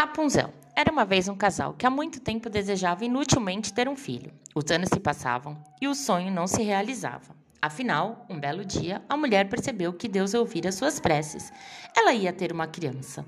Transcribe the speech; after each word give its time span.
Rapunzel. 0.00 0.48
Era 0.74 0.90
uma 0.90 1.04
vez 1.04 1.28
um 1.28 1.36
casal 1.36 1.74
que 1.74 1.84
há 1.84 1.90
muito 1.90 2.20
tempo 2.20 2.48
desejava 2.48 3.04
inutilmente 3.04 3.70
ter 3.70 3.86
um 3.86 3.94
filho. 3.94 4.32
Os 4.54 4.70
anos 4.70 4.88
se 4.90 4.98
passavam 4.98 5.62
e 5.78 5.86
o 5.86 5.94
sonho 5.94 6.32
não 6.32 6.46
se 6.46 6.62
realizava. 6.62 7.36
Afinal, 7.60 8.24
um 8.30 8.40
belo 8.40 8.64
dia, 8.64 9.02
a 9.06 9.14
mulher 9.14 9.50
percebeu 9.50 9.92
que 9.92 10.08
Deus 10.08 10.32
ouvira 10.32 10.72
suas 10.72 10.98
preces. 10.98 11.52
Ela 11.94 12.14
ia 12.14 12.32
ter 12.32 12.50
uma 12.50 12.66
criança. 12.66 13.26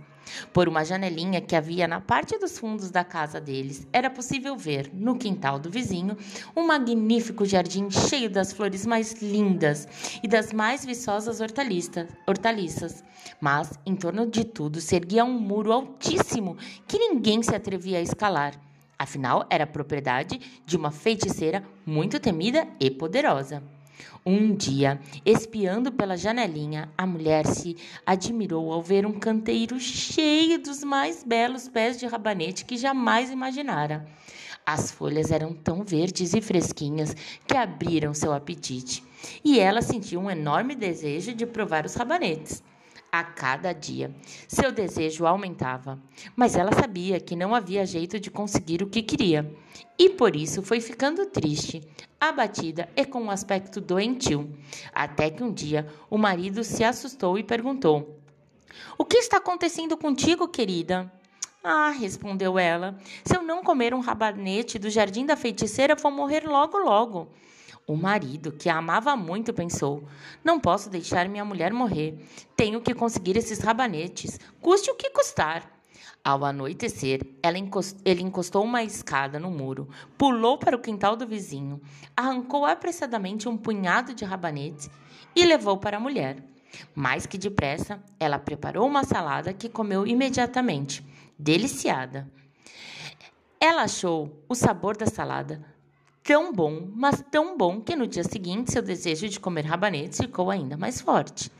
Por 0.52 0.68
uma 0.68 0.84
janelinha 0.84 1.40
que 1.40 1.56
havia 1.56 1.88
na 1.88 2.00
parte 2.00 2.38
dos 2.38 2.58
fundos 2.58 2.90
da 2.90 3.04
casa 3.04 3.40
deles, 3.40 3.86
era 3.92 4.10
possível 4.10 4.56
ver, 4.56 4.90
no 4.92 5.16
quintal 5.16 5.58
do 5.58 5.70
vizinho, 5.70 6.16
um 6.56 6.66
magnífico 6.66 7.44
jardim 7.44 7.90
cheio 7.90 8.30
das 8.30 8.52
flores 8.52 8.86
mais 8.86 9.14
lindas 9.22 9.88
e 10.22 10.28
das 10.28 10.52
mais 10.52 10.84
viçosas 10.84 11.40
hortaliças. 11.40 13.04
Mas, 13.40 13.72
em 13.84 13.96
torno 13.96 14.26
de 14.26 14.44
tudo, 14.44 14.80
se 14.80 14.96
erguia 14.96 15.24
um 15.24 15.38
muro 15.38 15.72
altíssimo 15.72 16.56
que 16.86 16.98
ninguém 16.98 17.42
se 17.42 17.54
atrevia 17.54 17.98
a 17.98 18.02
escalar. 18.02 18.54
Afinal, 18.98 19.46
era 19.50 19.66
propriedade 19.66 20.40
de 20.64 20.76
uma 20.76 20.90
feiticeira 20.90 21.64
muito 21.84 22.20
temida 22.20 22.68
e 22.78 22.90
poderosa. 22.90 23.62
Um 24.24 24.54
dia, 24.54 25.00
espiando 25.24 25.90
pela 25.90 26.16
janelinha, 26.16 26.90
a 26.96 27.06
mulher 27.06 27.46
se 27.46 27.76
admirou 28.06 28.72
ao 28.72 28.82
ver 28.82 29.04
um 29.04 29.18
canteiro 29.18 29.78
cheio 29.80 30.60
dos 30.62 30.84
mais 30.84 31.24
belos 31.24 31.68
pés 31.68 31.98
de 31.98 32.06
rabanete 32.06 32.64
que 32.64 32.76
jamais 32.76 33.30
imaginara. 33.30 34.06
As 34.64 34.90
folhas 34.92 35.32
eram 35.32 35.52
tão 35.52 35.82
verdes 35.82 36.34
e 36.34 36.40
fresquinhas 36.40 37.16
que 37.46 37.56
abriram 37.56 38.14
seu 38.14 38.32
apetite, 38.32 39.02
e 39.44 39.58
ela 39.58 39.82
sentiu 39.82 40.20
um 40.20 40.30
enorme 40.30 40.74
desejo 40.74 41.34
de 41.34 41.44
provar 41.44 41.84
os 41.84 41.94
rabanetes 41.94 42.62
a 43.12 43.22
cada 43.22 43.74
dia. 43.74 44.10
Seu 44.48 44.72
desejo 44.72 45.26
aumentava, 45.26 46.00
mas 46.34 46.56
ela 46.56 46.72
sabia 46.72 47.20
que 47.20 47.36
não 47.36 47.54
havia 47.54 47.84
jeito 47.84 48.18
de 48.18 48.30
conseguir 48.30 48.82
o 48.82 48.88
que 48.88 49.02
queria, 49.02 49.54
e 49.98 50.08
por 50.08 50.34
isso 50.34 50.62
foi 50.62 50.80
ficando 50.80 51.26
triste, 51.26 51.86
abatida 52.18 52.88
e 52.96 53.04
com 53.04 53.20
um 53.20 53.30
aspecto 53.30 53.82
doentio. 53.82 54.50
Até 54.94 55.28
que 55.28 55.44
um 55.44 55.52
dia 55.52 55.86
o 56.08 56.16
marido 56.16 56.64
se 56.64 56.82
assustou 56.82 57.38
e 57.38 57.44
perguntou: 57.44 58.18
O 58.96 59.04
que 59.04 59.18
está 59.18 59.36
acontecendo 59.36 59.94
contigo, 59.98 60.48
querida? 60.48 61.12
Ah, 61.62 61.90
respondeu 61.90 62.58
ela, 62.58 62.98
se 63.24 63.36
eu 63.36 63.42
não 63.42 63.62
comer 63.62 63.94
um 63.94 64.00
rabanete 64.00 64.80
do 64.80 64.90
jardim 64.90 65.24
da 65.24 65.36
feiticeira, 65.36 65.94
vou 65.94 66.10
morrer 66.10 66.44
logo, 66.44 66.76
logo. 66.76 67.28
O 67.86 67.96
marido, 67.96 68.52
que 68.52 68.68
a 68.68 68.78
amava 68.78 69.16
muito, 69.16 69.52
pensou: 69.52 70.04
Não 70.44 70.60
posso 70.60 70.88
deixar 70.88 71.28
minha 71.28 71.44
mulher 71.44 71.72
morrer. 71.72 72.16
Tenho 72.56 72.80
que 72.80 72.94
conseguir 72.94 73.36
esses 73.36 73.58
rabanetes, 73.58 74.38
custe 74.60 74.90
o 74.90 74.94
que 74.94 75.10
custar. 75.10 75.68
Ao 76.24 76.44
anoitecer, 76.44 77.20
encostou, 77.56 78.00
ele 78.04 78.22
encostou 78.22 78.62
uma 78.62 78.84
escada 78.84 79.40
no 79.40 79.50
muro, 79.50 79.88
pulou 80.16 80.56
para 80.56 80.76
o 80.76 80.80
quintal 80.80 81.16
do 81.16 81.26
vizinho, 81.26 81.80
arrancou 82.16 82.64
apressadamente 82.64 83.48
um 83.48 83.56
punhado 83.56 84.14
de 84.14 84.24
rabanetes 84.24 84.88
e 85.34 85.44
levou 85.44 85.76
para 85.76 85.96
a 85.96 86.00
mulher. 86.00 86.36
Mais 86.94 87.26
que 87.26 87.36
depressa, 87.36 88.00
ela 88.20 88.38
preparou 88.38 88.86
uma 88.86 89.02
salada 89.02 89.52
que 89.52 89.68
comeu 89.68 90.06
imediatamente, 90.06 91.04
deliciada. 91.36 92.30
Ela 93.58 93.82
achou 93.82 94.44
o 94.48 94.54
sabor 94.54 94.96
da 94.96 95.06
salada 95.06 95.71
tão 96.22 96.52
bom, 96.52 96.88
mas 96.94 97.22
tão 97.30 97.56
bom 97.56 97.80
que 97.80 97.96
no 97.96 98.06
dia 98.06 98.24
seguinte 98.24 98.72
seu 98.72 98.82
desejo 98.82 99.28
de 99.28 99.40
comer 99.40 99.64
rabanetes 99.64 100.20
ficou 100.20 100.50
ainda 100.50 100.76
mais 100.76 101.00
forte. 101.00 101.50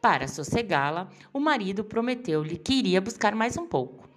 Para 0.00 0.26
sossegá-la, 0.26 1.08
o 1.32 1.38
marido 1.38 1.84
prometeu-lhe 1.84 2.56
que 2.56 2.74
iria 2.74 3.00
buscar 3.00 3.34
mais 3.34 3.56
um 3.56 3.66
pouco. 3.66 4.08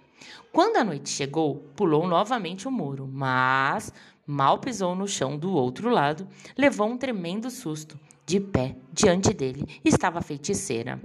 Quando 0.52 0.76
a 0.76 0.84
noite 0.84 1.10
chegou, 1.10 1.56
pulou 1.76 2.06
novamente 2.06 2.66
o 2.66 2.70
muro, 2.70 3.06
mas 3.06 3.92
mal 4.26 4.58
pisou 4.58 4.94
no 4.94 5.06
chão 5.06 5.36
do 5.36 5.52
outro 5.52 5.90
lado, 5.90 6.26
levou 6.56 6.88
um 6.88 6.96
tremendo 6.96 7.50
susto. 7.50 7.98
De 8.26 8.40
pé, 8.40 8.76
diante 8.92 9.34
dele, 9.34 9.80
estava 9.84 10.20
a 10.20 10.22
feiticeira. 10.22 10.98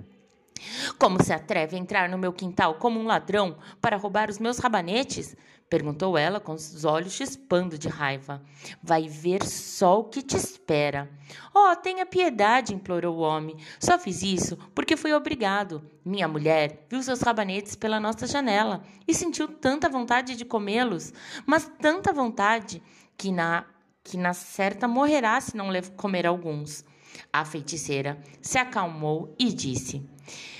Como 0.97 1.23
se 1.23 1.33
atreve 1.33 1.75
a 1.75 1.79
entrar 1.79 2.09
no 2.09 2.17
meu 2.17 2.33
quintal 2.33 2.75
como 2.75 2.99
um 2.99 3.05
ladrão 3.05 3.57
para 3.81 3.97
roubar 3.97 4.29
os 4.29 4.39
meus 4.39 4.57
rabanetes? 4.57 5.35
Perguntou 5.69 6.17
ela 6.17 6.39
com 6.39 6.53
os 6.53 6.83
olhos 6.83 7.13
chispando 7.13 7.77
de 7.77 7.87
raiva. 7.87 8.41
Vai 8.81 9.07
ver 9.07 9.43
só 9.43 9.99
o 9.99 10.05
que 10.05 10.23
te 10.23 10.35
espera. 10.35 11.07
Oh, 11.53 11.75
tenha 11.75 12.07
piedade, 12.07 12.73
implorou 12.73 13.17
o 13.17 13.21
homem. 13.21 13.55
Só 13.79 13.99
fiz 13.99 14.23
isso 14.23 14.57
porque 14.73 14.97
fui 14.97 15.13
obrigado. 15.13 15.83
Minha 16.03 16.27
mulher 16.27 16.87
viu 16.89 17.03
seus 17.03 17.21
rabanetes 17.21 17.75
pela 17.75 17.99
nossa 17.99 18.25
janela 18.25 18.81
e 19.07 19.13
sentiu 19.13 19.47
tanta 19.47 19.87
vontade 19.87 20.35
de 20.35 20.43
comê-los, 20.43 21.13
mas 21.45 21.71
tanta 21.79 22.11
vontade 22.11 22.81
que 23.15 23.31
na 23.31 23.63
que 24.03 24.17
na 24.17 24.33
certa 24.33 24.87
morrerá 24.87 25.39
se 25.39 25.55
não 25.55 25.69
comer 25.95 26.25
alguns. 26.25 26.85
A 27.31 27.43
feiticeira 27.45 28.19
se 28.41 28.57
acalmou 28.57 29.35
e 29.37 29.51
disse: 29.51 30.07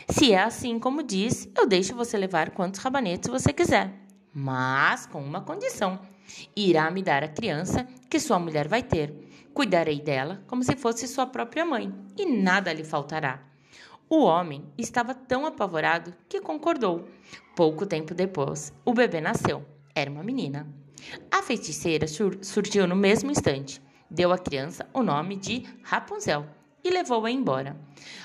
Se 0.09 0.31
é 0.31 0.41
assim 0.41 0.79
como 0.79 1.03
diz, 1.03 1.49
eu 1.57 1.67
deixo 1.67 1.95
você 1.95 2.17
levar 2.17 2.51
quantos 2.51 2.79
rabanetes 2.79 3.29
você 3.29 3.53
quiser, 3.53 3.93
mas 4.33 5.05
com 5.05 5.23
uma 5.23 5.41
condição: 5.41 5.99
irá 6.55 6.89
me 6.91 7.01
dar 7.01 7.23
a 7.23 7.27
criança 7.27 7.87
que 8.09 8.19
sua 8.19 8.39
mulher 8.39 8.67
vai 8.67 8.83
ter. 8.83 9.13
Cuidarei 9.53 9.99
dela 9.99 10.43
como 10.47 10.63
se 10.63 10.75
fosse 10.75 11.07
sua 11.07 11.25
própria 11.25 11.65
mãe, 11.65 11.93
e 12.17 12.25
nada 12.25 12.71
lhe 12.71 12.83
faltará. 12.83 13.43
O 14.09 14.23
homem 14.23 14.65
estava 14.77 15.13
tão 15.13 15.45
apavorado 15.45 16.15
que 16.27 16.41
concordou. 16.41 17.07
Pouco 17.55 17.85
tempo 17.85 18.15
depois, 18.15 18.73
o 18.83 18.93
bebê 18.93 19.21
nasceu. 19.21 19.63
Era 19.93 20.09
uma 20.09 20.23
menina. 20.23 20.67
A 21.31 21.41
feiticeira 21.41 22.07
sur 22.07 22.37
surgiu 22.41 22.87
no 22.87 22.95
mesmo 22.95 23.31
instante. 23.31 23.81
Deu 24.09 24.31
à 24.31 24.37
criança 24.37 24.87
o 24.93 25.03
nome 25.03 25.35
de 25.35 25.63
Rapunzel 25.83 26.45
e 26.83 26.89
levou-a 26.89 27.29
embora. 27.29 27.77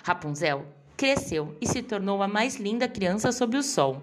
Rapunzel 0.02 0.66
cresceu 0.96 1.56
e 1.60 1.66
se 1.66 1.82
tornou 1.82 2.22
a 2.22 2.28
mais 2.28 2.56
linda 2.56 2.88
criança 2.88 3.32
sob 3.32 3.56
o 3.56 3.62
sol. 3.62 4.02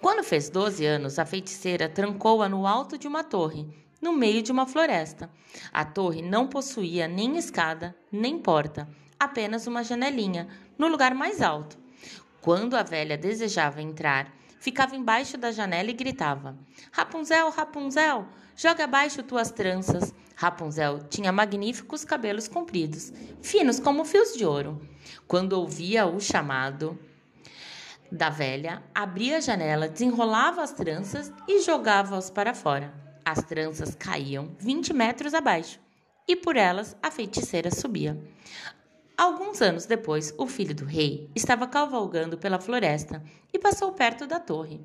Quando 0.00 0.24
fez 0.24 0.50
12 0.50 0.84
anos, 0.84 1.18
a 1.18 1.24
feiticeira 1.24 1.88
trancou-a 1.88 2.48
no 2.48 2.66
alto 2.66 2.98
de 2.98 3.06
uma 3.06 3.24
torre, 3.24 3.66
no 4.00 4.12
meio 4.12 4.42
de 4.42 4.52
uma 4.52 4.66
floresta. 4.66 5.30
A 5.72 5.84
torre 5.84 6.20
não 6.20 6.46
possuía 6.46 7.08
nem 7.08 7.36
escada, 7.36 7.94
nem 8.10 8.38
porta, 8.38 8.88
apenas 9.18 9.66
uma 9.66 9.82
janelinha, 9.82 10.48
no 10.76 10.88
lugar 10.88 11.14
mais 11.14 11.40
alto. 11.40 11.78
Quando 12.40 12.74
a 12.74 12.82
velha 12.82 13.16
desejava 13.16 13.80
entrar, 13.80 14.30
ficava 14.64 14.96
embaixo 14.96 15.36
da 15.36 15.52
janela 15.52 15.90
e 15.90 15.92
gritava: 15.92 16.56
Rapunzel, 16.90 17.50
Rapunzel, 17.50 18.26
joga 18.56 18.84
abaixo 18.84 19.22
tuas 19.22 19.50
tranças. 19.50 20.14
Rapunzel 20.34 21.00
tinha 21.10 21.30
magníficos 21.30 22.02
cabelos 22.02 22.48
compridos, 22.48 23.12
finos 23.42 23.78
como 23.78 24.06
fios 24.06 24.32
de 24.32 24.46
ouro. 24.46 24.80
Quando 25.28 25.52
ouvia 25.52 26.06
o 26.06 26.18
chamado 26.18 26.98
da 28.10 28.30
velha, 28.30 28.82
abria 28.94 29.36
a 29.36 29.40
janela, 29.40 29.86
desenrolava 29.86 30.62
as 30.62 30.72
tranças 30.72 31.30
e 31.46 31.60
jogava-os 31.60 32.30
para 32.30 32.54
fora. 32.54 32.92
As 33.22 33.42
tranças 33.42 33.94
caíam 33.94 34.56
20 34.58 34.94
metros 34.94 35.34
abaixo 35.34 35.78
e 36.26 36.34
por 36.34 36.56
elas 36.56 36.96
a 37.02 37.10
feiticeira 37.10 37.70
subia. 37.70 38.18
Alguns 39.16 39.62
anos 39.62 39.86
depois, 39.86 40.34
o 40.36 40.44
filho 40.44 40.74
do 40.74 40.84
rei 40.84 41.30
estava 41.36 41.68
cavalgando 41.68 42.36
pela 42.36 42.58
floresta 42.58 43.22
e 43.52 43.58
passou 43.60 43.92
perto 43.92 44.26
da 44.26 44.40
torre. 44.40 44.80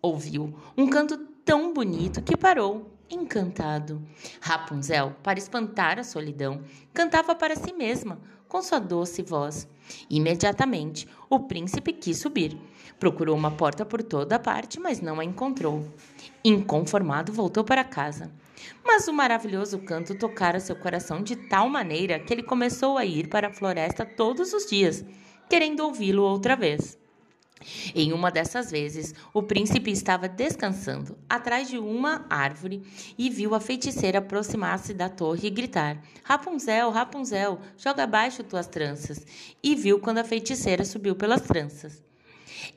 Ouviu 0.00 0.54
um 0.76 0.86
canto 0.86 1.16
tão 1.44 1.74
bonito 1.74 2.22
que 2.22 2.36
parou 2.36 2.92
encantado. 3.10 4.00
Rapunzel, 4.40 5.16
para 5.24 5.40
espantar 5.40 5.98
a 5.98 6.04
solidão, 6.04 6.62
cantava 6.92 7.34
para 7.34 7.56
si 7.56 7.72
mesma 7.72 8.20
com 8.46 8.62
sua 8.62 8.78
doce 8.78 9.22
voz. 9.22 9.66
Imediatamente, 10.08 11.08
o 11.28 11.40
príncipe 11.40 11.92
quis 11.92 12.18
subir. 12.18 12.56
Procurou 13.00 13.36
uma 13.36 13.50
porta 13.50 13.84
por 13.84 14.04
toda 14.04 14.38
parte, 14.38 14.78
mas 14.78 15.00
não 15.00 15.18
a 15.18 15.24
encontrou. 15.24 15.84
Inconformado, 16.44 17.32
voltou 17.32 17.64
para 17.64 17.82
casa. 17.82 18.30
Mas 18.84 19.08
o 19.08 19.12
maravilhoso 19.12 19.78
canto 19.78 20.14
tocara 20.14 20.60
seu 20.60 20.76
coração 20.76 21.22
de 21.22 21.36
tal 21.36 21.68
maneira 21.68 22.18
que 22.18 22.32
ele 22.32 22.42
começou 22.42 22.98
a 22.98 23.04
ir 23.04 23.28
para 23.28 23.48
a 23.48 23.52
floresta 23.52 24.04
todos 24.04 24.52
os 24.52 24.66
dias, 24.66 25.04
querendo 25.48 25.80
ouvi-lo 25.80 26.22
outra 26.22 26.54
vez. 26.54 26.98
Em 27.94 28.12
uma 28.12 28.30
dessas 28.30 28.70
vezes, 28.70 29.14
o 29.32 29.42
príncipe 29.42 29.90
estava 29.90 30.28
descansando 30.28 31.16
atrás 31.28 31.68
de 31.68 31.78
uma 31.78 32.26
árvore 32.28 32.82
e 33.16 33.30
viu 33.30 33.54
a 33.54 33.60
feiticeira 33.60 34.18
aproximar-se 34.18 34.92
da 34.92 35.08
torre 35.08 35.48
e 35.48 35.50
gritar: 35.50 36.02
Rapunzel, 36.22 36.90
Rapunzel, 36.90 37.58
joga 37.78 38.04
abaixo 38.04 38.44
tuas 38.44 38.66
tranças. 38.66 39.24
E 39.62 39.74
viu 39.74 39.98
quando 39.98 40.18
a 40.18 40.24
feiticeira 40.24 40.84
subiu 40.84 41.14
pelas 41.14 41.42
tranças. 41.42 42.02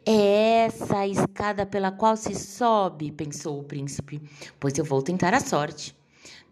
É 0.06 0.66
essa 0.66 1.00
a 1.00 1.08
escada 1.08 1.66
pela 1.66 1.92
qual 1.92 2.16
se 2.16 2.34
sobe, 2.34 3.12
pensou 3.12 3.60
o 3.60 3.64
príncipe, 3.64 4.22
pois 4.60 4.78
eu 4.78 4.86
vou 4.86 5.02
tentar 5.02 5.34
a 5.34 5.40
sorte. 5.40 5.96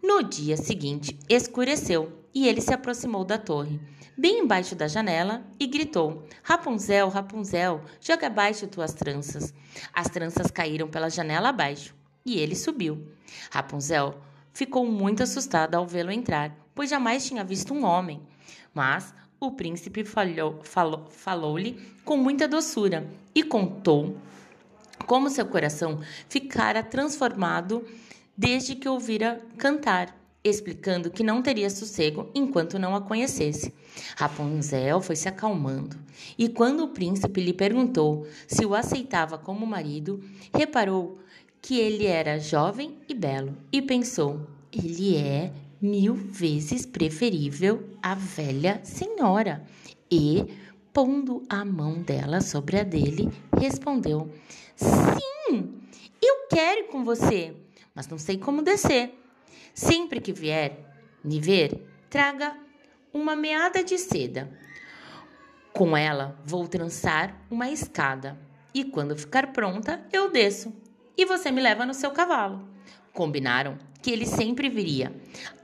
No 0.02 0.22
dia 0.22 0.56
seguinte, 0.56 1.18
escureceu 1.28 2.22
e 2.34 2.46
ele 2.46 2.60
se 2.60 2.72
aproximou 2.72 3.24
da 3.24 3.38
torre. 3.38 3.80
bem 4.16 4.40
embaixo 4.40 4.74
da 4.74 4.88
janela, 4.88 5.44
e 5.60 5.66
gritou: 5.66 6.24
Rapunzel, 6.42 7.08
Rapunzel, 7.08 7.82
joga 8.00 8.26
abaixo 8.28 8.66
tuas 8.66 8.94
tranças. 8.94 9.52
As 9.92 10.08
tranças 10.08 10.50
caíram 10.50 10.88
pela 10.88 11.10
janela 11.10 11.50
abaixo 11.50 11.94
e 12.24 12.38
ele 12.38 12.54
subiu. 12.56 13.06
Rapunzel 13.50 14.18
ficou 14.52 14.86
muito 14.86 15.22
assustada 15.22 15.76
ao 15.76 15.86
vê-lo 15.86 16.10
entrar, 16.10 16.56
pois 16.74 16.88
jamais 16.90 17.26
tinha 17.26 17.44
visto 17.44 17.74
um 17.74 17.84
homem. 17.84 18.22
Mas 18.72 19.14
o 19.38 19.50
príncipe 19.50 20.04
falou-lhe 20.04 20.58
falou, 21.12 21.74
com 22.04 22.16
muita 22.16 22.48
doçura 22.48 23.08
e 23.34 23.42
contou 23.42 24.16
como 25.06 25.30
seu 25.30 25.46
coração 25.46 26.00
ficara 26.28 26.82
transformado 26.82 27.86
desde 28.36 28.74
que 28.74 28.88
ouvira 28.88 29.40
cantar, 29.56 30.16
explicando 30.42 31.10
que 31.10 31.22
não 31.22 31.42
teria 31.42 31.70
sossego 31.70 32.30
enquanto 32.34 32.78
não 32.78 32.94
a 32.94 33.00
conhecesse. 33.00 33.72
Rapunzel 34.16 35.00
foi 35.00 35.16
se 35.16 35.28
acalmando, 35.28 35.96
e 36.38 36.48
quando 36.48 36.84
o 36.84 36.88
príncipe 36.88 37.40
lhe 37.40 37.52
perguntou 37.52 38.26
se 38.46 38.64
o 38.64 38.74
aceitava 38.74 39.38
como 39.38 39.66
marido, 39.66 40.22
reparou 40.54 41.18
que 41.60 41.78
ele 41.78 42.06
era 42.06 42.38
jovem 42.38 42.96
e 43.08 43.14
belo 43.14 43.56
e 43.72 43.82
pensou: 43.82 44.46
ele 44.72 45.16
é 45.16 45.52
mil 45.80 46.14
vezes 46.14 46.86
preferível 46.86 47.88
à 48.02 48.14
velha 48.14 48.80
senhora. 48.84 49.64
E, 50.10 50.44
pondo 50.92 51.42
a 51.48 51.64
mão 51.64 52.02
dela 52.02 52.40
sobre 52.40 52.78
a 52.78 52.82
dele, 52.82 53.28
respondeu: 53.58 54.32
Sim, 54.74 55.74
eu 56.22 56.46
quero 56.48 56.80
ir 56.80 56.88
com 56.88 57.04
você, 57.04 57.54
mas 57.94 58.08
não 58.08 58.18
sei 58.18 58.38
como 58.38 58.62
descer. 58.62 59.12
Sempre 59.74 60.20
que 60.20 60.32
vier 60.32 60.78
me 61.22 61.40
ver, 61.40 61.86
traga 62.08 62.56
uma 63.12 63.34
meada 63.34 63.82
de 63.82 63.98
seda. 63.98 64.50
Com 65.72 65.96
ela 65.96 66.38
vou 66.44 66.66
trançar 66.66 67.38
uma 67.50 67.70
escada 67.70 68.38
e 68.72 68.84
quando 68.84 69.16
ficar 69.16 69.52
pronta 69.52 70.06
eu 70.12 70.30
desço 70.30 70.72
e 71.16 71.26
você 71.26 71.50
me 71.50 71.60
leva 71.60 71.84
no 71.84 71.94
seu 71.94 72.10
cavalo. 72.10 72.75
Combinaram 73.16 73.78
que 74.02 74.10
ele 74.10 74.26
sempre 74.26 74.68
viria 74.68 75.10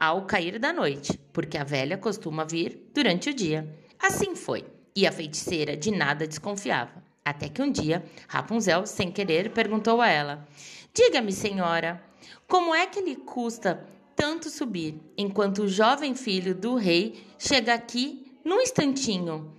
ao 0.01 0.25
cair 0.25 0.59
da 0.59 0.73
noite, 0.73 1.21
porque 1.35 1.59
a 1.59 1.63
velha 1.63 1.99
costuma 1.99 2.47
vir 2.47 2.89
durante 2.95 3.29
o 3.29 3.35
dia. 3.35 3.69
Assim 3.99 4.35
foi, 4.35 4.65
e 4.97 5.07
a 5.07 5.13
feiticeira 5.13 5.77
de 5.77 5.91
nada 5.91 6.27
desconfiava. 6.27 7.05
Até 7.23 7.51
que 7.51 7.61
um 7.61 7.71
dia, 7.71 8.03
Rapunzel, 8.27 8.87
sem 8.87 9.13
querer, 9.13 9.51
perguntou 9.51 10.01
a 10.01 10.09
ela: 10.09 10.49
Diga-me, 10.95 11.31
senhora, 11.31 12.03
como 12.49 12.75
é 12.75 12.87
que 12.87 13.03
lhe 13.03 13.17
custa 13.17 13.87
tanto 14.17 14.49
subir, 14.49 14.99
enquanto 15.15 15.65
o 15.65 15.69
jovem 15.69 16.15
filho 16.15 16.55
do 16.55 16.75
rei 16.75 17.23
chega 17.39 17.75
aqui 17.75 18.33
num 18.43 18.63
instantinho? 18.63 19.53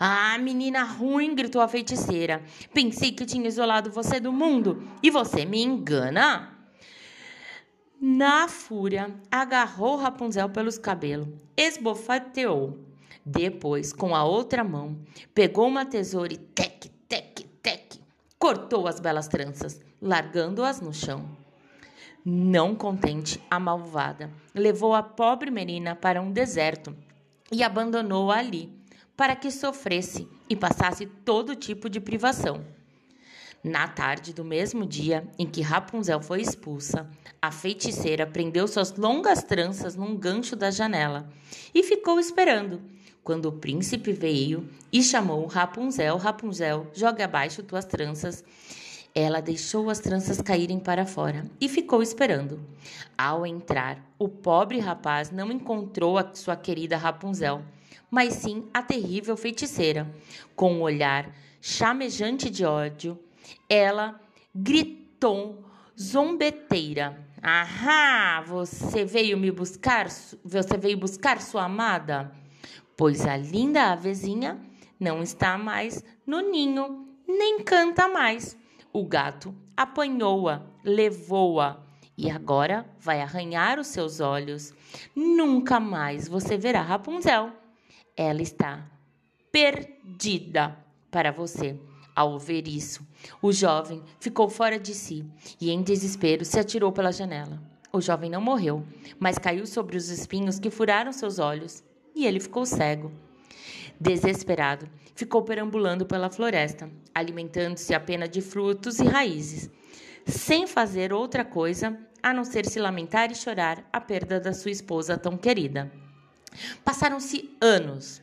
Ah, 0.00 0.38
menina 0.38 0.82
ruim, 0.82 1.34
gritou 1.34 1.60
a 1.60 1.68
feiticeira. 1.68 2.42
Pensei 2.72 3.12
que 3.12 3.26
tinha 3.26 3.46
isolado 3.48 3.90
você 3.90 4.18
do 4.18 4.32
mundo 4.32 4.82
e 5.02 5.10
você 5.10 5.44
me 5.44 5.62
engana? 5.62 6.53
Na 8.06 8.48
fúria, 8.48 9.18
agarrou 9.30 9.96
Rapunzel 9.96 10.50
pelos 10.50 10.76
cabelos, 10.76 11.26
esbofeteou. 11.56 12.78
Depois, 13.24 13.94
com 13.94 14.14
a 14.14 14.22
outra 14.22 14.62
mão, 14.62 14.98
pegou 15.34 15.66
uma 15.66 15.86
tesoura 15.86 16.34
e 16.34 16.36
tec, 16.36 16.90
tec, 17.08 17.46
tec, 17.62 17.98
cortou 18.38 18.86
as 18.86 19.00
belas 19.00 19.26
tranças, 19.26 19.80
largando-as 20.02 20.82
no 20.82 20.92
chão. 20.92 21.26
Não 22.22 22.74
contente, 22.74 23.42
a 23.50 23.58
malvada 23.58 24.30
levou 24.54 24.94
a 24.94 25.02
pobre 25.02 25.50
menina 25.50 25.96
para 25.96 26.20
um 26.20 26.30
deserto 26.30 26.94
e 27.50 27.62
abandonou-a 27.62 28.36
ali, 28.36 28.70
para 29.16 29.34
que 29.34 29.50
sofresse 29.50 30.28
e 30.46 30.54
passasse 30.54 31.06
todo 31.06 31.56
tipo 31.56 31.88
de 31.88 32.00
privação. 32.00 32.66
Na 33.64 33.88
tarde 33.88 34.34
do 34.34 34.44
mesmo 34.44 34.84
dia 34.84 35.26
em 35.38 35.46
que 35.46 35.62
Rapunzel 35.62 36.20
foi 36.20 36.42
expulsa, 36.42 37.08
a 37.40 37.50
feiticeira 37.50 38.26
prendeu 38.26 38.68
suas 38.68 38.94
longas 38.94 39.42
tranças 39.42 39.96
num 39.96 40.14
gancho 40.14 40.54
da 40.54 40.70
janela 40.70 41.26
e 41.74 41.82
ficou 41.82 42.20
esperando. 42.20 42.82
Quando 43.22 43.46
o 43.46 43.52
príncipe 43.52 44.12
veio 44.12 44.68
e 44.92 45.02
chamou 45.02 45.46
Rapunzel, 45.46 46.18
Rapunzel, 46.18 46.88
joga 46.92 47.24
abaixo 47.24 47.62
tuas 47.62 47.86
tranças. 47.86 48.44
Ela 49.14 49.40
deixou 49.40 49.88
as 49.88 49.98
tranças 49.98 50.42
caírem 50.42 50.78
para 50.78 51.06
fora 51.06 51.46
e 51.58 51.66
ficou 51.66 52.02
esperando. 52.02 52.60
Ao 53.16 53.46
entrar, 53.46 53.98
o 54.18 54.28
pobre 54.28 54.78
rapaz 54.78 55.30
não 55.30 55.50
encontrou 55.50 56.18
a 56.18 56.34
sua 56.34 56.54
querida 56.54 56.98
Rapunzel, 56.98 57.62
mas 58.10 58.34
sim 58.34 58.66
a 58.74 58.82
terrível 58.82 59.38
feiticeira, 59.38 60.06
com 60.54 60.70
um 60.74 60.82
olhar 60.82 61.34
chamejante 61.62 62.50
de 62.50 62.62
ódio 62.62 63.18
ela 63.68 64.20
gritou 64.54 65.64
zombeteira. 65.98 67.22
Ahá, 67.42 68.42
você 68.46 69.04
veio 69.04 69.36
me 69.36 69.50
buscar, 69.50 70.08
você 70.08 70.76
veio 70.78 70.96
buscar 70.96 71.40
sua 71.40 71.64
amada? 71.64 72.32
Pois 72.96 73.26
a 73.26 73.36
linda 73.36 73.92
avezinha 73.92 74.58
não 74.98 75.22
está 75.22 75.58
mais 75.58 76.02
no 76.26 76.40
ninho, 76.40 77.06
nem 77.26 77.62
canta 77.62 78.08
mais. 78.08 78.56
O 78.92 79.04
gato 79.04 79.54
apanhou-a, 79.76 80.62
levou-a 80.84 81.84
e 82.16 82.30
agora 82.30 82.86
vai 83.00 83.20
arranhar 83.20 83.78
os 83.78 83.88
seus 83.88 84.20
olhos. 84.20 84.72
Nunca 85.14 85.80
mais 85.80 86.28
você 86.28 86.56
verá 86.56 86.80
Rapunzel. 86.80 87.50
Ela 88.16 88.42
está 88.42 88.88
perdida 89.50 90.78
para 91.10 91.32
você. 91.32 91.78
Ao 92.16 92.38
ver 92.38 92.68
isso, 92.68 93.04
o 93.40 93.52
jovem 93.52 94.02
ficou 94.18 94.48
fora 94.48 94.78
de 94.78 94.94
si 94.94 95.24
e, 95.60 95.70
em 95.70 95.82
desespero, 95.82 96.44
se 96.44 96.58
atirou 96.58 96.92
pela 96.92 97.12
janela. 97.12 97.60
O 97.92 98.00
jovem 98.00 98.28
não 98.28 98.40
morreu, 98.40 98.84
mas 99.18 99.38
caiu 99.38 99.66
sobre 99.66 99.96
os 99.96 100.08
espinhos 100.08 100.58
que 100.58 100.70
furaram 100.70 101.12
seus 101.12 101.38
olhos 101.38 101.82
e 102.14 102.26
ele 102.26 102.40
ficou 102.40 102.66
cego. 102.66 103.12
Desesperado, 104.00 104.88
ficou 105.14 105.42
perambulando 105.42 106.04
pela 106.04 106.30
floresta, 106.30 106.90
alimentando-se 107.14 107.94
apenas 107.94 108.28
de 108.30 108.40
frutos 108.40 108.98
e 108.98 109.04
raízes, 109.04 109.70
sem 110.26 110.66
fazer 110.66 111.12
outra 111.12 111.44
coisa 111.44 111.96
a 112.22 112.32
não 112.32 112.44
ser 112.44 112.66
se 112.66 112.80
lamentar 112.80 113.30
e 113.30 113.34
chorar 113.34 113.88
a 113.92 114.00
perda 114.00 114.40
da 114.40 114.52
sua 114.52 114.70
esposa 114.70 115.16
tão 115.16 115.36
querida. 115.36 115.92
Passaram-se 116.84 117.56
anos 117.60 118.22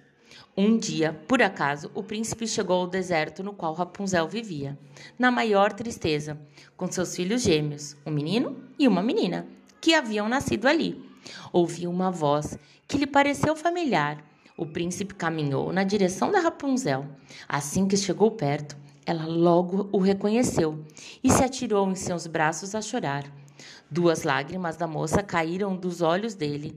um 0.56 0.77
dia, 0.77 1.13
por 1.30 1.42
acaso, 1.42 1.89
o 1.95 2.03
príncipe 2.03 2.45
chegou 2.45 2.81
ao 2.81 2.88
deserto 2.88 3.42
no 3.42 3.53
qual 3.53 3.74
Rapunzel 3.74 4.27
vivia, 4.27 4.77
na 5.18 5.31
maior 5.31 5.71
tristeza, 5.71 6.38
com 6.75 6.92
seus 6.92 7.15
filhos 7.15 7.42
gêmeos, 7.42 7.95
um 8.06 8.11
menino 8.11 8.61
e 8.78 8.85
uma 8.85 9.02
menina, 9.02 9.47
que 9.80 9.94
haviam 9.94 10.28
nascido 10.28 10.68
ali. 10.68 11.02
Ouviu 11.54 11.90
uma 11.90 12.11
voz 12.11 12.59
que 12.85 12.97
lhe 12.97 13.07
pareceu 13.07 13.56
familiar. 13.56 14.21
O 14.57 14.66
príncipe 14.66 15.16
caminhou 15.16 15.71
na 15.71 15.85
direção 15.85 16.30
da 16.30 16.42
Rapunzel. 16.42 17.06
Assim 17.47 17.87
que 17.87 17.95
chegou 17.95 18.31
perto, 18.31 18.75
ela 19.06 19.25
logo 19.25 19.90
o 19.94 19.99
reconheceu 19.99 20.83
e 21.23 21.31
se 21.31 21.44
atirou 21.44 21.90
em 21.90 21.95
seus 21.95 22.28
braços 22.28 22.75
a 22.75 22.81
chorar. 22.81 23.23
Duas 23.90 24.23
lágrimas 24.23 24.75
da 24.75 24.85
moça 24.85 25.23
caíram 25.23 25.78
dos 25.78 26.02
olhos 26.02 26.35
dele 26.35 26.75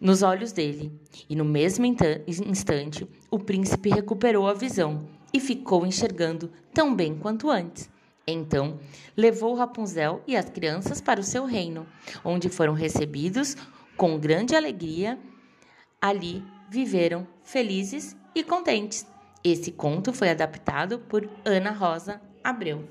nos 0.00 0.22
olhos 0.22 0.52
dele, 0.52 0.92
e 1.28 1.34
no 1.34 1.44
mesmo 1.44 1.84
instante 1.86 3.06
o 3.30 3.38
príncipe 3.38 3.90
recuperou 3.90 4.46
a 4.46 4.54
visão 4.54 5.08
e 5.32 5.40
ficou 5.40 5.86
enxergando 5.86 6.50
tão 6.72 6.94
bem 6.94 7.16
quanto 7.16 7.50
antes. 7.50 7.90
Então 8.26 8.78
levou 9.16 9.54
Rapunzel 9.54 10.22
e 10.26 10.36
as 10.36 10.50
crianças 10.50 11.00
para 11.00 11.20
o 11.20 11.24
seu 11.24 11.44
reino, 11.44 11.86
onde 12.24 12.48
foram 12.48 12.72
recebidos 12.72 13.56
com 13.96 14.18
grande 14.18 14.54
alegria. 14.54 15.18
Ali 16.00 16.44
viveram 16.68 17.26
felizes 17.42 18.16
e 18.34 18.42
contentes. 18.42 19.06
Esse 19.42 19.70
conto 19.70 20.12
foi 20.12 20.30
adaptado 20.30 20.98
por 20.98 21.28
Ana 21.44 21.70
Rosa 21.70 22.20
Abreu. 22.42 22.84